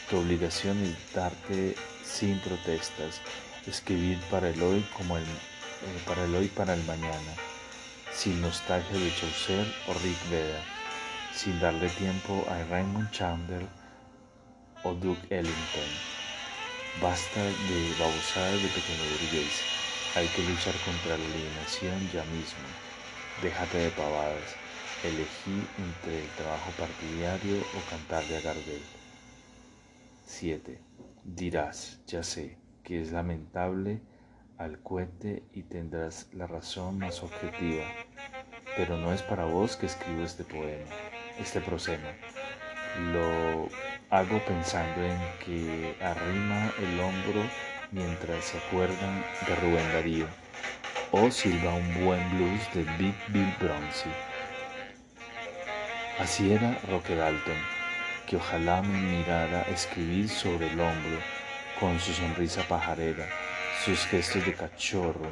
tu 0.10 0.18
obligación 0.18 0.78
es 0.84 1.14
darte 1.14 1.76
sin 2.04 2.40
protestas, 2.40 3.22
escribir 3.68 4.20
para 4.30 4.50
el 4.50 4.62
hoy 4.62 4.86
como 4.96 5.18
el, 5.18 5.24
eh, 5.24 6.02
para 6.06 6.26
el 6.26 6.36
hoy 6.36 6.48
para 6.48 6.74
el 6.74 6.84
mañana, 6.84 7.34
sin 8.12 8.42
nostalgia 8.42 8.98
de 8.98 9.16
Chaucer 9.16 9.66
o 9.88 9.94
Rick 9.94 10.30
Veda, 10.30 10.62
sin 11.34 11.60
darle 11.60 11.90
tiempo 11.90 12.46
a 12.50 12.64
Raymond 12.70 13.10
Chandler 13.12 13.66
o 14.84 14.94
Duke 14.94 15.26
Ellington. 15.30 15.90
Basta 17.02 17.42
de 17.42 17.96
babosadas 17.98 18.62
de 18.62 18.68
pequeño 18.68 19.04
burgués. 19.12 19.62
Hay 20.16 20.28
que 20.28 20.44
luchar 20.44 20.74
contra 20.84 21.18
la 21.18 21.26
alienación 21.26 22.10
ya 22.12 22.24
mismo. 22.26 22.68
Déjate 23.42 23.78
de 23.78 23.92
pavadas. 23.92 24.59
Elegí 25.04 25.66
entre 25.78 26.20
el 26.24 26.28
trabajo 26.32 26.72
partidario 26.78 27.58
o 27.58 27.90
cantarle 27.90 28.38
a 28.38 28.42
Gardel. 28.42 28.82
7. 30.26 30.78
Dirás, 31.24 32.00
ya 32.06 32.22
sé, 32.22 32.58
que 32.84 33.02
es 33.02 33.12
lamentable 33.14 34.02
al 34.58 34.80
cohete 34.80 35.44
y 35.54 35.64
tendrás 35.64 36.28
la 36.34 36.48
razón 36.48 37.00
más 37.00 37.24
objetiva, 37.24 37.86
pero 38.76 38.98
no 38.98 39.14
es 39.14 39.22
para 39.22 39.46
vos 39.46 39.78
que 39.78 39.86
escribo 39.86 40.24
este 40.24 40.44
poema, 40.44 40.92
este 41.40 41.62
prosema. 41.62 42.10
Lo 43.14 43.70
hago 44.10 44.44
pensando 44.46 45.02
en 45.02 45.18
que 45.46 45.96
arrima 46.02 46.74
el 46.78 47.00
hombro 47.00 47.42
mientras 47.92 48.44
se 48.44 48.58
acuerdan 48.58 49.24
de 49.48 49.56
Rubén 49.56 49.94
Darío 49.94 50.28
o 51.12 51.32
silba 51.32 51.74
un 51.74 52.06
buen 52.06 52.30
blues 52.32 52.62
de 52.74 52.84
Big 52.98 53.16
Bill 53.30 53.54
Bronzy. 53.60 54.10
Así 56.20 56.52
era 56.52 56.78
Roque 56.90 57.16
Dalton, 57.16 57.56
que 58.28 58.36
ojalá 58.36 58.82
me 58.82 59.00
mirara 59.00 59.62
escribir 59.74 60.28
sobre 60.28 60.68
el 60.68 60.78
hombro 60.78 61.18
con 61.80 61.98
su 61.98 62.12
sonrisa 62.12 62.62
pajarera, 62.68 63.26
sus 63.86 64.00
gestos 64.00 64.46
de 64.46 64.54
cachorro 64.54 65.32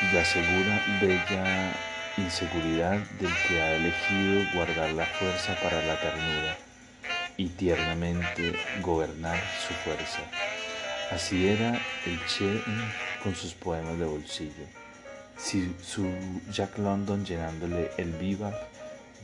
y 0.00 0.14
la 0.14 0.24
segura, 0.24 0.80
bella 1.00 1.72
inseguridad 2.16 2.98
del 3.18 3.32
que 3.48 3.60
ha 3.60 3.74
elegido 3.74 4.44
guardar 4.54 4.92
la 4.92 5.06
fuerza 5.06 5.56
para 5.60 5.84
la 5.84 6.00
ternura 6.00 6.56
y 7.36 7.48
tiernamente 7.48 8.54
gobernar 8.82 9.40
su 9.66 9.74
fuerza. 9.74 10.20
Así 11.10 11.48
era 11.48 11.80
el 12.06 12.24
Che 12.26 12.62
con 13.24 13.34
sus 13.34 13.54
poemas 13.54 13.98
de 13.98 14.04
bolsillo, 14.04 14.66
su 15.36 16.08
Jack 16.52 16.78
London 16.78 17.24
llenándole 17.24 17.90
el 17.98 18.12
viva 18.12 18.52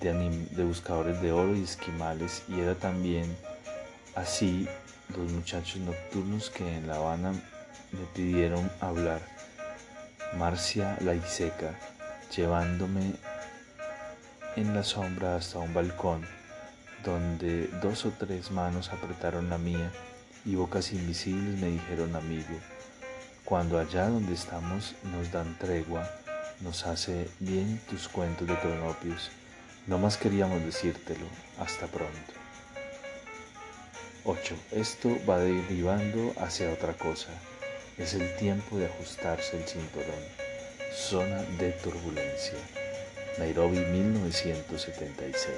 de, 0.00 0.64
buscadores 0.64 1.20
de 1.20 1.32
oro 1.32 1.54
y 1.54 1.62
esquimales, 1.62 2.42
y 2.48 2.60
era 2.60 2.74
también 2.74 3.36
así 4.14 4.68
los 5.16 5.30
muchachos 5.32 5.80
nocturnos 5.80 6.50
que 6.50 6.76
en 6.76 6.86
La 6.86 6.96
Habana 6.96 7.32
me 7.92 8.04
pidieron 8.14 8.70
hablar. 8.80 9.20
Marcia 10.36 10.98
la 11.00 11.14
Iseca, 11.14 11.78
llevándome 12.34 13.14
en 14.56 14.74
la 14.74 14.82
sombra 14.82 15.36
hasta 15.36 15.58
un 15.58 15.72
balcón 15.72 16.26
donde 17.04 17.68
dos 17.82 18.04
o 18.04 18.12
tres 18.18 18.50
manos 18.50 18.90
apretaron 18.90 19.48
la 19.48 19.58
mía 19.58 19.92
y 20.44 20.54
bocas 20.56 20.92
invisibles 20.92 21.60
me 21.60 21.68
dijeron 21.68 22.16
amigo, 22.16 22.58
cuando 23.44 23.78
allá 23.78 24.08
donde 24.08 24.34
estamos 24.34 24.94
nos 25.12 25.30
dan 25.30 25.56
tregua, 25.58 26.08
nos 26.60 26.86
hace 26.86 27.28
bien 27.38 27.80
tus 27.88 28.08
cuentos 28.08 28.48
de 28.48 28.56
cronopios, 28.56 29.30
no 29.86 29.98
más 29.98 30.16
queríamos 30.16 30.64
decírtelo, 30.64 31.26
hasta 31.58 31.86
pronto. 31.86 32.32
8. 34.24 34.56
Esto 34.72 35.16
va 35.28 35.38
derivando 35.38 36.34
hacia 36.38 36.72
otra 36.72 36.94
cosa, 36.94 37.30
es 37.96 38.14
el 38.14 38.34
tiempo 38.36 38.78
de 38.78 38.86
ajustarse 38.86 39.56
el 39.56 39.66
cinturón, 39.66 40.22
zona 40.92 41.42
de 41.58 41.72
turbulencia. 41.72 42.58
Nairobi 43.38 43.78
1976. 43.78 45.54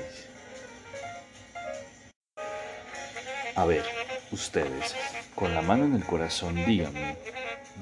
A 3.54 3.64
ver, 3.64 3.84
Ustedes, 4.30 4.94
con 5.34 5.54
la 5.54 5.62
mano 5.62 5.86
en 5.86 5.94
el 5.94 6.04
corazón, 6.04 6.54
díganme, 6.66 7.16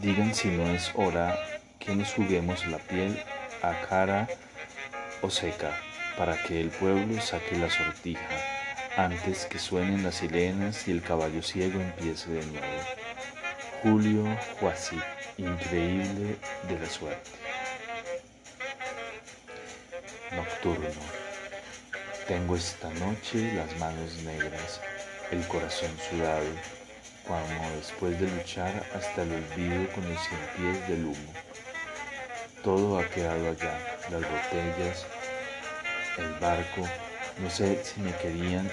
digan 0.01 0.33
si 0.33 0.47
no 0.47 0.71
es 0.71 0.93
hora 0.95 1.37
que 1.81 1.93
nos 1.93 2.13
juguemos 2.13 2.65
la 2.69 2.79
piel 2.79 3.21
a 3.63 3.81
cara 3.89 4.29
o 5.23 5.31
seca 5.31 5.77
para 6.17 6.43
que 6.43 6.61
el 6.61 6.71
pueblo 6.71 7.21
saque 7.21 7.57
la 7.57 7.71
sortija 7.71 8.29
antes 8.97 9.45
que 9.45 9.59
suenen 9.59 10.03
las 10.03 10.17
sirenas 10.17 10.89
y 10.89 10.93
el 10.93 11.03
caballo 11.03 11.43
ciego 11.43 11.81
empiece 11.81 12.31
de 12.31 12.47
nuevo. 12.47 12.83
Julio 13.83 14.25
Juazi, 14.59 14.99
increíble 15.37 16.37
de 16.69 16.79
la 16.79 16.89
suerte. 16.89 17.31
Nocturno. 20.33 20.89
Tengo 22.27 22.57
esta 22.57 22.91
noche 22.95 23.53
las 23.53 23.79
manos 23.79 24.17
negras 24.25 24.81
el 25.31 25.47
corazón 25.49 25.91
sudado, 26.09 26.47
como 27.27 27.71
después 27.77 28.19
de 28.21 28.29
luchar 28.29 28.85
hasta 28.95 29.23
el 29.23 29.33
olvido 29.33 29.93
con 29.93 30.09
los 30.09 30.21
cien 30.27 30.41
pies 30.57 30.89
del 30.89 31.05
humo. 31.05 31.33
Todo 32.63 32.99
ha 32.99 33.05
quedado 33.07 33.51
allá, 33.51 33.79
las 34.11 34.23
botellas, 34.23 35.07
el 36.19 36.33
barco, 36.41 36.83
no 37.39 37.51
sé 37.51 37.83
si 37.85 38.01
me 38.01 38.13
querían 38.17 38.71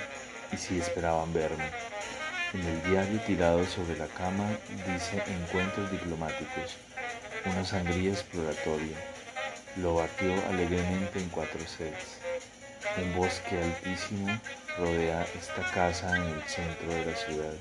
y 0.51 0.57
si 0.57 0.79
esperaban 0.79 1.33
verme. 1.33 1.69
En 2.53 2.62
el 2.65 2.83
diario 2.83 3.19
tirado 3.21 3.65
sobre 3.65 3.97
la 3.97 4.07
cama 4.07 4.47
dice 4.88 5.23
encuentros 5.27 5.91
diplomáticos, 5.91 6.77
una 7.45 7.65
sangría 7.65 8.12
exploratoria. 8.12 8.95
Lo 9.77 9.95
batió 9.95 10.33
alegremente 10.50 11.19
en 11.19 11.29
cuatro 11.29 11.59
sets. 11.62 12.19
Un 12.97 13.15
bosque 13.15 13.59
altísimo 13.62 14.39
rodea 14.77 15.25
esta 15.35 15.63
casa 15.71 16.15
en 16.15 16.23
el 16.23 16.43
centro 16.43 16.89
de 16.89 17.05
la 17.05 17.15
ciudad. 17.15 17.53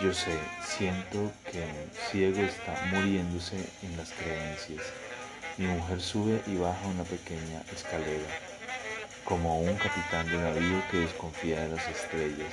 Yo 0.00 0.14
sé, 0.14 0.38
siento 0.64 1.32
que 1.50 1.58
un 1.58 1.90
ciego 2.10 2.42
está 2.42 2.80
muriéndose 2.92 3.56
en 3.82 3.96
las 3.96 4.12
creencias. 4.12 4.84
Mi 5.58 5.66
mujer 5.66 6.00
sube 6.00 6.40
y 6.46 6.56
baja 6.56 6.86
una 6.86 7.02
pequeña 7.02 7.62
escalera, 7.74 8.28
como 9.30 9.60
un 9.60 9.76
capitán 9.76 10.26
de 10.26 10.38
navío 10.38 10.82
que 10.90 10.98
desconfía 10.98 11.60
de 11.60 11.68
las 11.68 11.86
estrellas. 11.86 12.52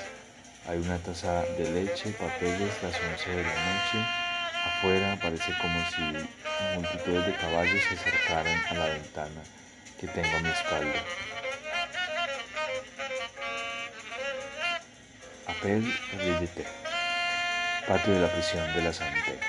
Hay 0.69 0.77
una 0.77 0.99
taza 0.99 1.41
de 1.57 1.71
leche, 1.71 2.11
papeles, 2.11 2.71
las 2.83 2.93
once 3.01 3.31
de 3.31 3.41
la 3.41 3.49
noche. 3.49 3.97
Afuera 4.63 5.17
parece 5.19 5.51
como 5.59 5.79
si 5.89 6.03
multitudes 6.75 7.25
de 7.25 7.35
caballos 7.35 7.81
se 7.81 7.95
acercaran 7.95 8.61
a 8.69 8.73
la 8.75 8.85
ventana 8.89 9.41
que 9.99 10.05
tengo 10.05 10.37
a 10.37 10.39
mi 10.39 10.49
espalda. 10.49 11.03
Ridete, 15.63 16.65
patio 17.87 18.13
de 18.13 18.19
la 18.21 18.31
prisión 18.31 18.73
de 18.75 18.81
la 18.83 18.93
Santé. 18.93 19.39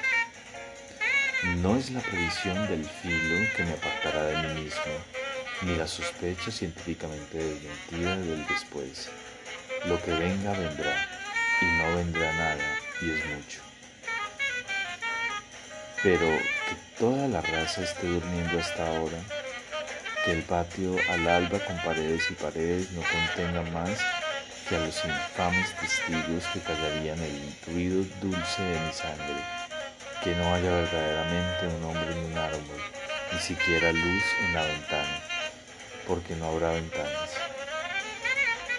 No 1.58 1.76
es 1.76 1.90
la 1.90 2.00
previsión 2.00 2.66
del 2.68 2.87
filo 2.87 3.37
que 3.54 3.64
me 3.64 3.73
apartará 3.73 4.23
de 4.25 4.49
mí 4.49 4.62
mismo, 4.62 5.18
ni 5.62 5.77
la 5.77 5.87
sospecha 5.87 6.50
científicamente 6.50 7.38
desmentida 7.38 8.17
del 8.17 8.47
después. 8.47 9.09
Lo 9.87 10.00
que 10.03 10.12
venga 10.12 10.53
vendrá, 10.53 11.09
y 11.61 11.65
no 11.65 11.97
vendrá 11.97 12.33
nada, 12.33 12.79
y 13.00 13.11
es 13.11 13.27
mucho. 13.27 13.61
Pero 16.03 16.27
que 16.27 16.77
toda 16.99 17.27
la 17.29 17.41
raza 17.41 17.83
esté 17.83 18.07
durmiendo 18.07 18.59
hasta 18.59 18.87
ahora, 18.87 19.19
que 20.25 20.33
el 20.33 20.43
patio 20.43 20.97
al 21.11 21.29
alba 21.29 21.59
con 21.61 21.77
paredes 21.79 22.31
y 22.31 22.35
paredes 22.35 22.91
no 22.93 23.03
contenga 23.03 23.62
más 23.71 23.99
que 24.69 24.77
a 24.77 24.81
los 24.81 25.03
infames 25.05 25.75
testigos 25.77 26.45
que 26.53 26.61
callarían 26.61 27.19
el 27.19 27.55
ruido 27.67 28.05
dulce 28.21 28.62
de 28.62 28.81
mi 28.81 28.93
sangre, 28.93 29.43
que 30.23 30.35
no 30.35 30.55
haya 30.55 30.71
verdaderamente 30.71 31.67
un 31.67 31.85
hombre 31.85 32.12
en 32.12 32.33
un 32.33 32.38
árbol, 32.38 32.81
ni 33.33 33.38
siquiera 33.38 33.93
luz 33.93 34.23
en 34.45 34.55
la 34.55 34.62
ventana, 34.65 35.23
porque 36.09 36.35
no 36.35 36.47
habrá 36.47 36.73
ventanas. 36.73 37.31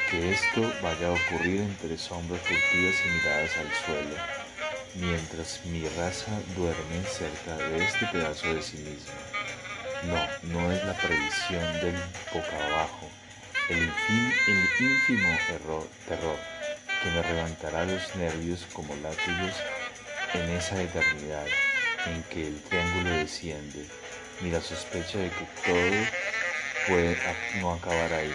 Que 0.09 0.31
esto 0.31 0.61
vaya 0.81 1.07
a 1.07 1.11
ocurrir 1.11 1.61
entre 1.61 1.97
sombras 1.97 2.41
furtivas 2.41 2.95
y 3.05 3.09
miradas 3.09 3.57
al 3.57 3.71
suelo, 3.85 4.15
mientras 4.95 5.63
mi 5.65 5.87
raza 5.87 6.31
duerme 6.57 7.03
cerca 7.07 7.55
de 7.69 7.85
este 7.85 8.07
pedazo 8.07 8.53
de 8.53 8.61
sí 8.63 8.77
misma. 8.77 9.13
No, 10.03 10.59
no 10.59 10.71
es 10.71 10.83
la 10.83 10.93
previsión 10.95 11.63
del 11.81 11.95
boca 12.33 12.65
abajo, 12.67 13.07
el, 13.69 13.91
ínfimo 14.79 15.37
error, 15.49 15.87
terror 16.07 16.37
que 17.03 17.09
me 17.11 17.33
levantará 17.33 17.85
los 17.85 18.15
nervios 18.15 18.65
como 18.73 18.95
látigos 18.95 19.53
en 20.33 20.49
esa 20.49 20.81
eternidad 20.81 21.45
en 22.07 22.23
que 22.23 22.47
el 22.47 22.61
triángulo 22.63 23.09
desciende, 23.11 23.85
ni 24.41 24.51
la 24.51 24.61
sospecha 24.61 25.19
de 25.19 25.29
que 25.29 25.45
todo 25.65 26.38
puede 26.89 27.15
no 27.61 27.73
acabar 27.73 28.11
ahí, 28.13 28.33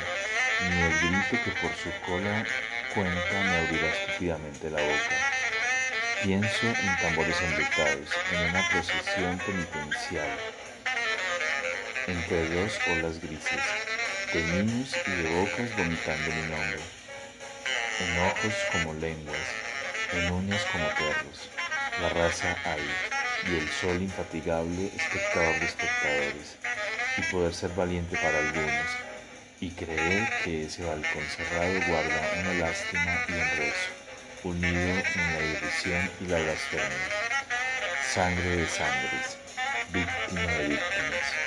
ni 0.71 0.81
el 0.81 0.93
grito 1.01 1.45
que 1.45 1.51
por 1.61 1.75
su 1.75 1.91
cola 2.07 2.47
cuenta 2.95 3.43
me 3.43 3.57
abrirá 3.57 3.89
estúpidamente 3.89 4.71
la 4.71 4.81
boca. 4.81 5.17
Pienso 6.23 6.67
en 6.67 6.97
tambores 7.03 7.37
enlutados, 7.43 8.09
en 8.33 8.51
una 8.51 8.69
procesión 8.71 9.39
penitencial, 9.39 10.39
entre 12.07 12.49
dos 12.49 12.73
olas 12.97 13.21
grises, 13.21 13.61
de 14.33 14.43
niños 14.45 14.95
y 15.05 15.11
de 15.11 15.31
bocas 15.31 15.77
vomitando 15.77 16.31
mi 16.31 16.43
nombre, 16.43 16.81
en 18.01 18.19
ojos 18.21 18.55
como 18.71 18.95
lenguas, 18.95 19.49
en 20.13 20.33
uñas 20.33 20.63
como 20.71 20.89
perros, 20.91 21.51
la 22.01 22.09
raza 22.11 22.57
ahí, 22.65 22.91
y 23.51 23.57
el 23.57 23.69
sol 23.69 24.01
infatigable 24.01 24.93
espectador 24.97 25.59
de 25.59 25.67
espectadores, 25.67 26.57
y 27.17 27.23
poder 27.33 27.55
ser 27.55 27.71
valiente 27.71 28.17
para 28.17 28.39
algunos, 28.39 28.91
y 29.61 29.71
creer 29.71 30.29
que 30.45 30.65
ese 30.65 30.85
balcón 30.85 31.25
cerrado 31.37 31.73
guarda 31.89 32.31
una 32.41 32.55
lástima 32.55 33.25
y 33.29 33.33
un 33.33 33.51
rezo, 33.57 33.91
unido 34.45 35.03
en 35.15 35.35
la 35.35 35.45
irrisión 35.45 36.11
y 36.21 36.27
la 36.27 36.39
blasfemia, 36.39 37.09
sangre 38.13 38.57
de 38.57 38.69
sangres, 38.69 39.39
víctima 39.91 40.53
de 40.53 40.69
víctimas 40.69 41.45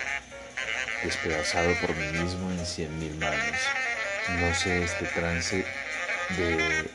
despedazado 1.04 1.74
por 1.76 1.96
mí 1.96 2.20
mismo 2.20 2.50
en 2.52 2.66
cien 2.66 2.98
mil 3.00 3.16
manos. 3.16 3.60
No 4.30 4.54
sé 4.54 4.84
este 4.84 5.06
trance 5.06 5.66
de 6.38 6.90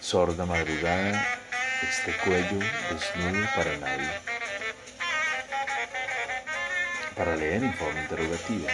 sorda 0.00 0.46
madrugada, 0.46 1.24
este 1.82 2.12
cuello 2.24 2.58
desnudo 2.90 3.46
para 3.54 3.76
nadie. 3.76 4.27
Para 7.18 7.36
leer 7.36 7.64
en 7.64 7.74
forma 7.74 8.00
interrogativa. 8.00 8.70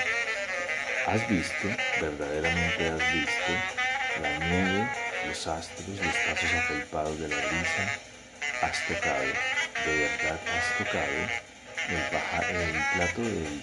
¿Has 1.06 1.28
visto, 1.28 1.68
verdaderamente 2.00 2.88
has 2.88 3.12
visto, 3.12 3.52
la 4.22 4.38
nieve, 4.38 4.88
los 5.26 5.46
astros, 5.46 5.88
los 5.88 6.14
pasos 6.14 6.54
afelpados 6.54 7.18
de 7.18 7.28
la 7.28 7.36
brisa? 7.36 7.98
¿Has 8.62 8.86
tocado, 8.86 9.24
de 9.86 9.98
verdad 9.98 10.38
has 10.56 10.78
tocado, 10.78 11.08
el, 11.88 11.96
el 11.96 12.82
plato 12.94 13.22
del 13.22 13.62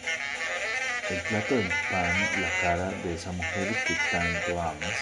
el 1.12 1.22
plato 1.24 1.56
del 1.56 1.67
pan, 1.91 2.41
la 2.41 2.50
cara 2.62 2.91
de 3.04 3.15
esa 3.15 3.32
mujer 3.34 3.76
que 3.86 3.96
tanto 4.12 4.62
amas, 4.62 4.96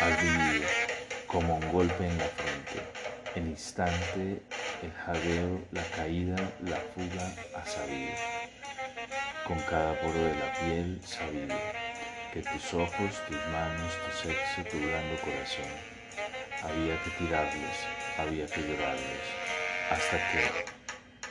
has 0.00 0.22
vivido 0.22 0.66
como 1.26 1.56
un 1.56 1.72
golpe 1.72 2.06
en 2.06 2.16
la 2.16 2.24
frente. 2.24 2.80
El 3.34 3.48
instante, 3.48 4.40
el 4.82 4.92
jadeo, 5.04 5.60
la 5.72 5.82
caída, 5.96 6.36
la 6.60 6.76
fuga, 6.94 7.30
ha 7.56 7.66
sabido. 7.66 8.33
Con 9.46 9.58
cada 9.68 10.00
poro 10.00 10.18
de 10.18 10.34
la 10.36 10.52
piel, 10.54 11.00
sabido 11.04 11.54
que 12.32 12.40
tus 12.40 12.72
ojos, 12.72 13.22
tus 13.28 13.36
manos, 13.52 13.92
tu 14.04 14.28
sexo, 14.28 14.64
tu 14.70 14.78
blando 14.78 15.20
corazón, 15.20 15.70
había 16.62 16.98
que 17.02 17.10
tirarlos, 17.10 17.76
había 18.16 18.46
que 18.46 18.62
llorarlos, 18.62 19.26
hasta 19.90 20.16
que 20.16 20.64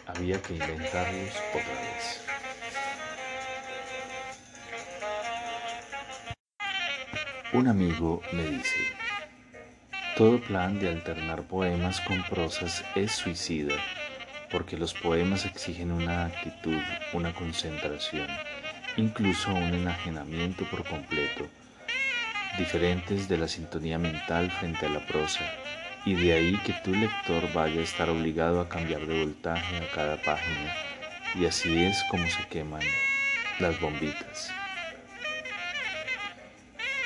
había 0.06 0.40
que 0.44 0.54
inventarlos 0.54 1.32
otra 1.54 1.74
vez. 1.82 2.22
Un 7.54 7.68
amigo 7.68 8.22
me 8.32 8.44
dice, 8.44 8.96
todo 10.16 10.40
plan 10.40 10.80
de 10.80 10.90
alternar 10.90 11.44
poemas 11.48 12.00
con 12.02 12.24
prosas 12.24 12.86
es 12.96 13.12
suicida, 13.12 13.76
porque 14.54 14.78
los 14.78 14.94
poemas 14.94 15.46
exigen 15.46 15.92
una 15.92 16.28
actitud, 16.28 16.80
una 17.12 17.34
concentración, 17.34 18.28
incluso 18.98 19.52
un 19.52 19.74
enajenamiento 19.74 20.64
por 20.66 20.88
completo, 20.88 21.48
diferentes 22.60 23.28
de 23.28 23.38
la 23.40 23.48
sintonía 23.48 23.98
mental 23.98 24.52
frente 24.52 24.86
a 24.86 24.90
la 24.90 25.06
prosa, 25.08 25.44
y 26.06 26.14
de 26.14 26.34
ahí 26.34 26.58
que 26.64 26.74
tu 26.84 26.94
lector 26.94 27.52
vaya 27.52 27.82
a 27.82 27.84
estar 27.84 28.12
obligado 28.12 28.62
a 28.62 28.70
cambiar 28.70 29.08
de 29.08 29.24
voltaje 29.24 29.78
a 29.78 29.92
cada 29.92 30.18
página, 30.18 30.72
y 31.34 31.46
así 31.46 31.84
es 31.84 32.04
como 32.12 32.28
se 32.28 32.46
queman 32.48 32.84
las 33.60 33.80
bombitas. 33.82 34.52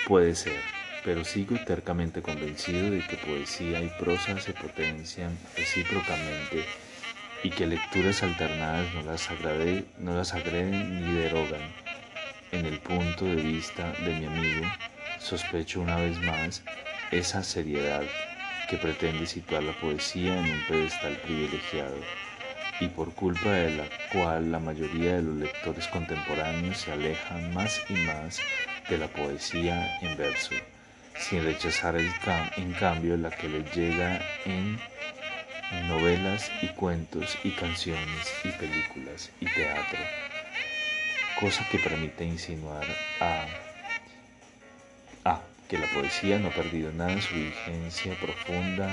Puede 0.06 0.36
ser, 0.36 0.60
pero 1.06 1.24
sigo 1.24 1.56
tercamente 1.66 2.22
convencido 2.22 2.92
de 2.92 3.00
que 3.08 3.16
poesía 3.16 3.82
y 3.82 3.88
prosa 3.98 4.38
se 4.42 4.52
potencian 4.52 5.38
recíprocamente 5.56 6.66
y 7.48 7.50
que 7.50 7.66
lecturas 7.66 8.24
alternadas 8.24 8.94
no 8.94 9.04
las, 9.04 9.30
no 10.00 10.18
las 10.18 10.34
agreden 10.34 11.00
ni 11.00 11.14
derogan. 11.14 11.62
En 12.52 12.66
el 12.66 12.78
punto 12.80 13.24
de 13.24 13.36
vista 13.36 13.94
de 14.04 14.20
mi 14.20 14.26
amigo, 14.26 14.66
sospecho 15.18 15.80
una 15.80 15.96
vez 15.96 16.20
más 16.24 16.62
esa 17.10 17.42
seriedad 17.44 18.04
que 18.70 18.76
pretende 18.76 19.26
situar 19.26 19.64
la 19.64 19.72
poesía 19.80 20.38
en 20.38 20.52
un 20.52 20.62
pedestal 20.68 21.16
privilegiado 21.24 21.96
y 22.82 22.90
por 22.90 23.14
culpa 23.14 23.50
de 23.52 23.78
la 23.78 23.86
cual 24.12 24.52
la 24.52 24.60
mayoría 24.60 25.16
de 25.16 25.22
los 25.22 25.36
lectores 25.38 25.88
contemporáneos 25.88 26.80
se 26.80 26.92
alejan 26.92 27.54
más 27.54 27.80
y 27.88 27.94
más 27.94 28.42
de 28.90 28.98
la 28.98 29.08
poesía 29.08 29.98
en 30.02 30.18
verso, 30.18 30.54
sin 31.18 31.46
rechazar 31.46 31.96
el 31.96 32.12
en 32.58 32.74
cambio 32.74 33.16
la 33.16 33.30
que 33.30 33.48
les 33.48 33.74
llega 33.74 34.20
en 34.44 34.78
novelas 35.88 36.52
y 36.62 36.68
cuentos 36.68 37.38
y 37.44 37.52
canciones 37.52 38.34
y 38.44 38.50
películas 38.50 39.32
y 39.40 39.46
teatro, 39.46 40.00
cosa 41.40 41.68
que 41.70 41.80
permite 41.80 42.26
insinuar 42.26 42.86
a 43.20 43.46
que 45.68 45.78
la 45.78 45.88
poesía 45.88 46.40
no 46.40 46.48
ha 46.48 46.52
perdido 46.52 46.92
nada 46.94 47.12
en 47.12 47.22
su 47.22 47.36
vigencia 47.36 48.16
profunda, 48.20 48.88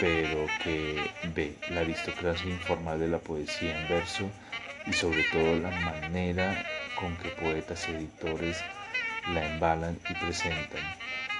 pero 0.00 0.46
que 0.64 0.98
ve 1.34 1.54
la 1.70 1.80
aristocracia 1.80 2.48
informal 2.48 2.98
de 2.98 3.08
la 3.08 3.18
poesía 3.18 3.78
en 3.78 3.88
verso 3.88 4.30
y 4.86 4.92
sobre 4.94 5.22
todo 5.24 5.56
la 5.56 5.70
manera 5.70 6.64
con 6.98 7.16
que 7.18 7.28
poetas 7.30 7.86
y 7.88 7.92
editores 7.92 8.62
la 9.34 9.46
embalan 9.46 9.98
y 10.08 10.14
presentan 10.14 10.82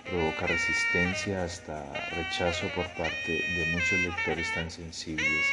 provoca 0.09 0.47
resistencia 0.47 1.45
hasta 1.45 1.85
rechazo 2.17 2.69
por 2.69 2.87
parte 2.95 3.33
de 3.33 3.67
muchos 3.73 3.99
lectores 4.01 4.53
tan 4.55 4.71
sensibles 4.71 5.47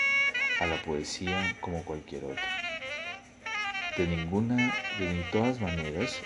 a 0.59 0.67
la 0.67 0.81
poesía 0.83 1.55
como 1.61 1.83
cualquier 1.83 2.25
otro. 2.25 2.45
De 3.97 4.05
ninguna, 4.07 4.75
de 4.99 5.23
todas 5.31 5.59
maneras, 5.59 6.21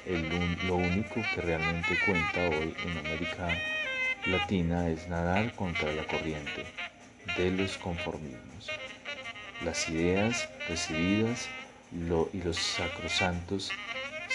lo 0.67 0.75
único 0.75 1.21
que 1.33 1.41
realmente 1.41 1.97
cuenta 2.05 2.49
hoy 2.49 2.75
en 2.85 2.97
América 2.97 3.49
Latina 4.25 4.89
es 4.89 5.07
nadar 5.07 5.53
contra 5.55 5.91
la 5.93 6.05
corriente 6.05 6.65
de 7.37 7.51
los 7.51 7.77
conformismos. 7.77 8.69
Las 9.63 9.87
ideas 9.89 10.49
recibidas 10.67 11.47
y 11.91 12.41
los 12.41 12.57
sacrosantos 12.57 13.71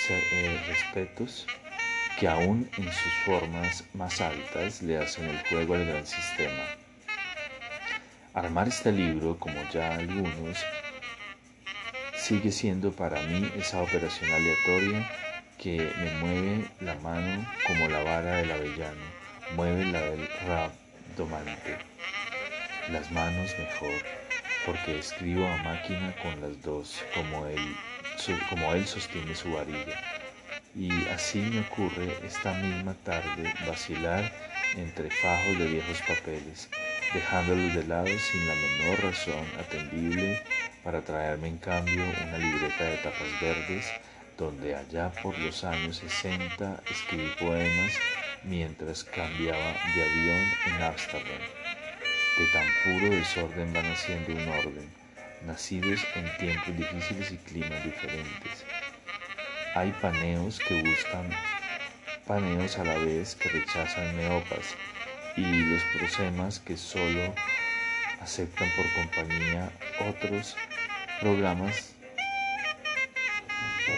eh, 0.09 0.61
respetos 0.69 1.47
que 2.19 2.27
aún 2.27 2.69
en 2.79 2.85
sus 2.85 3.13
formas 3.27 3.85
más 3.93 4.21
altas 4.23 4.81
le 4.83 4.97
hacen 4.97 5.29
el 5.29 5.39
juego 5.49 5.75
al 5.75 5.85
gran 5.85 6.07
sistema. 6.07 6.65
Armar 8.33 8.69
este 8.69 8.91
libro, 8.91 9.39
como 9.39 9.57
ya 9.71 9.95
algunos, 9.95 10.59
sigue 12.17 12.51
siendo 12.51 12.91
para 12.91 13.21
mí 13.23 13.51
esa 13.57 13.83
operación 13.83 14.33
aleatoria 14.33 15.11
que 15.59 15.93
me 15.99 16.11
mueve 16.21 16.71
la 16.81 16.95
mano 16.97 17.47
como 17.67 17.87
la 17.89 18.03
vara 18.03 18.37
del 18.37 18.51
avellano, 18.51 19.05
mueve 19.55 19.85
la 19.85 20.01
del 20.01 20.29
rabdomante. 20.47 21.77
Las 22.91 23.11
manos 23.11 23.55
mejor, 23.59 24.03
porque 24.65 24.99
escribo 24.99 25.47
a 25.47 25.57
máquina 25.59 26.15
con 26.23 26.41
las 26.41 26.63
dos, 26.63 27.03
como 27.15 27.47
él, 27.47 27.77
como 28.49 28.73
él 28.73 28.87
sostiene 28.87 29.35
su 29.35 29.53
varilla 29.53 30.16
y 30.77 30.91
así 31.09 31.39
me 31.39 31.61
ocurre 31.61 32.19
esta 32.23 32.53
misma 32.53 32.93
tarde 33.03 33.51
vacilar 33.67 34.31
entre 34.77 35.09
fajos 35.09 35.59
de 35.59 35.69
viejos 35.69 36.03
papeles, 36.03 36.69
dejándolos 37.15 37.75
de 37.75 37.85
lado 37.85 38.19
sin 38.19 38.47
la 38.47 38.55
menor 38.55 39.05
razón 39.05 39.45
atendible 39.59 40.43
para 40.85 41.01
traerme 41.01 41.49
en 41.49 41.57
cambio 41.59 42.05
una 42.29 42.37
libreta 42.37 42.85
de 42.85 42.97
tapas 42.99 43.41
verdes 43.41 43.87
donde 44.37 44.77
allá 44.77 45.11
por 45.23 45.39
los 45.39 45.65
años 45.65 45.97
60 45.97 46.83
escribí 46.91 47.31
poemas 47.41 47.95
mientras 48.45 49.03
cambiaba 49.03 49.73
de 49.95 50.03
avión 50.03 50.45
en 50.67 50.83
Ámsterdam. 50.83 51.41
De 52.37 52.47
tan 52.53 52.69
puro 52.85 53.15
desorden 53.17 53.73
van 53.73 53.87
haciendo 53.87 54.33
un 54.33 54.47
orden, 54.47 54.93
nacidos 55.47 56.01
en 56.15 56.37
tiempos 56.37 56.77
difíciles 56.77 57.33
y 57.33 57.37
climas 57.39 57.83
diferentes 57.83 58.67
hay 59.77 59.93
paneos 60.01 60.59
que 60.59 60.83
buscan 60.83 61.29
paneos 62.27 62.79
a 62.79 62.85
la 62.85 62.97
vez 62.97 63.35
que 63.35 63.51
rechazan 63.51 64.17
neopas 64.17 64.75
y 65.37 65.43
los 65.43 65.83
prosemas 65.99 66.61
que 66.61 66.79
solo 66.79 67.35
aceptan 68.23 68.71
por 68.75 68.87
compañía 68.95 69.71
otros 70.09 70.57
programas, 71.21 71.95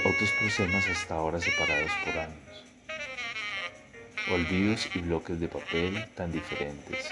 otros 0.05 0.31
prosemas 0.41 0.85
hasta 0.89 1.15
ahora 1.15 1.41
separados 1.41 1.93
por 2.05 2.19
años. 2.19 2.65
Olvidos 4.33 4.89
y 4.97 4.99
bloques 4.99 5.39
de 5.39 5.47
papel 5.47 6.05
tan 6.17 6.33
diferentes. 6.33 7.09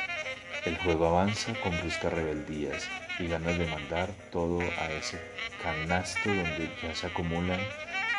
El 0.65 0.77
juego 0.79 1.07
avanza 1.07 1.55
con 1.63 1.71
bruscas 1.79 2.13
rebeldías 2.13 2.89
y 3.21 3.29
ganas 3.29 3.57
de 3.59 3.67
mandar 3.69 4.11
todo 4.33 4.59
a 4.61 4.91
ese 4.91 5.21
canasto 5.63 6.29
donde 6.31 6.69
ya 6.83 6.93
se 6.97 7.07
acumulan 7.07 7.61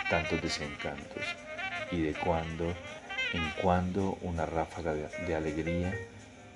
tantos 0.10 0.42
desencantos 0.42 1.24
y 1.92 2.02
de 2.02 2.14
cuando 2.14 2.74
en 3.34 3.50
cuando 3.62 4.18
una 4.22 4.46
ráfaga 4.46 4.94
de, 4.94 5.36
alegría, 5.36 5.94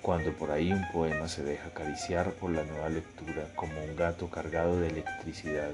cuando 0.00 0.32
por 0.32 0.50
ahí 0.50 0.72
un 0.72 0.86
poema 0.90 1.28
se 1.28 1.42
deja 1.42 1.68
acariciar 1.68 2.32
por 2.32 2.50
la 2.50 2.64
nueva 2.64 2.88
lectura 2.88 3.46
como 3.54 3.72
un 3.84 3.94
gato 3.94 4.28
cargado 4.30 4.80
de 4.80 4.88
electricidad, 4.88 5.70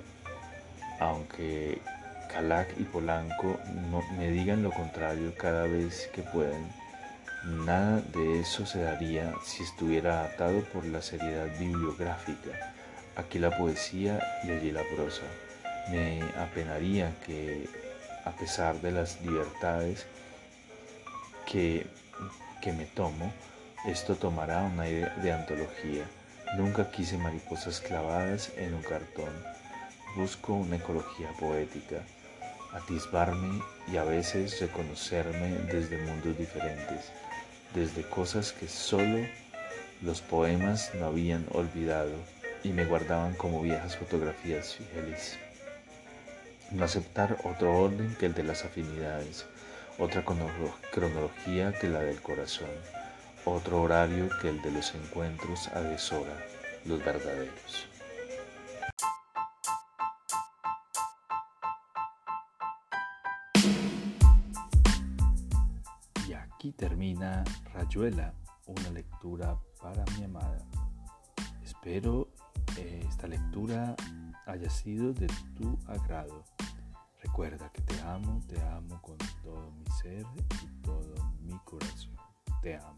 aunque 0.98 1.80
Calac 2.32 2.68
y 2.78 2.84
Polanco 2.84 3.58
me 4.18 4.30
digan 4.30 4.62
lo 4.62 4.70
contrario 4.70 5.32
cada 5.36 5.64
vez 5.64 6.10
que 6.12 6.22
pueden, 6.22 6.66
nada 7.64 8.02
de 8.12 8.40
eso 8.40 8.66
se 8.66 8.82
daría 8.82 9.32
si 9.44 9.62
estuviera 9.62 10.24
atado 10.24 10.62
por 10.72 10.84
la 10.84 11.00
seriedad 11.00 11.46
bibliográfica, 11.58 12.74
aquí 13.16 13.38
la 13.38 13.56
poesía 13.56 14.20
y 14.44 14.50
allí 14.50 14.72
la 14.72 14.82
prosa. 14.94 15.22
Me 15.90 16.22
apenaría 16.37 17.14
que, 17.24 17.66
a 18.24 18.33
pesar 18.33 18.81
de 18.83 18.92
las 18.92 19.20
libertades 19.22 20.07
que, 21.46 21.87
que 22.61 22.72
me 22.72 22.85
tomo, 22.85 23.33
esto 23.87 24.16
tomará 24.16 24.64
un 24.64 24.79
aire 24.81 25.11
de 25.22 25.33
antología. 25.33 26.05
Nunca 26.59 26.90
quise 26.90 27.16
mariposas 27.16 27.81
clavadas 27.81 28.53
en 28.57 28.74
un 28.74 28.83
cartón. 28.83 29.33
Busco 30.14 30.53
una 30.53 30.77
ecología 30.77 31.31
poética, 31.40 32.03
atisbarme 32.74 33.62
y 33.90 33.96
a 33.96 34.05
veces 34.05 34.61
reconocerme 34.61 35.59
desde 35.72 35.96
mundos 36.05 36.37
diferentes, 36.37 37.12
desde 37.74 38.03
cosas 38.03 38.53
que 38.53 38.68
solo 38.68 39.27
los 40.03 40.20
poemas 40.20 40.90
no 40.94 41.07
habían 41.07 41.46
olvidado 41.53 42.14
y 42.62 42.70
me 42.70 42.85
guardaban 42.85 43.35
como 43.35 43.62
viejas 43.62 43.96
fotografías 43.96 44.77
fieles 44.77 45.38
no 46.70 46.85
aceptar 46.85 47.38
otro 47.44 47.74
orden 47.74 48.14
que 48.18 48.26
el 48.26 48.35
de 48.35 48.42
las 48.42 48.64
afinidades, 48.64 49.46
otra 49.98 50.24
cronología 50.24 51.72
que 51.72 51.88
la 51.88 52.00
del 52.00 52.20
corazón, 52.20 52.68
otro 53.44 53.83
horario 53.83 54.28
que 54.40 54.50
el 54.50 54.61
de 54.61 54.70
los 54.70 54.94
encuentros 54.94 55.68
a 55.68 55.81
deshora, 55.81 56.37
los 56.85 57.02
verdaderos. 57.04 57.88
Y 66.28 66.33
aquí 66.35 66.72
termina 66.72 67.44
Rayuela, 67.72 68.35
una 68.66 68.90
lectura 68.90 69.57
para 69.81 70.04
mi 70.18 70.24
amada. 70.24 70.59
Espero 71.64 72.28
eh, 72.76 73.04
esta 73.09 73.26
lectura 73.26 73.96
haya 74.46 74.70
sido 74.70 75.12
de 75.12 75.26
tu 75.57 75.78
agrado. 75.87 76.44
Recuerda 77.22 77.70
que 77.72 77.83
te 77.83 78.00
amo, 78.02 78.40
te 78.48 78.61
amo 78.62 79.00
con 79.02 79.16
todo 79.42 79.70
mi 79.72 79.85
ser 80.00 80.24
y 80.62 80.83
todo 80.83 81.14
mi 81.40 81.59
corazón. 81.64 82.16
Te 82.62 82.76
amo. 82.76 82.96